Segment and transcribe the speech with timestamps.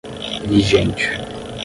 [0.49, 1.13] vigente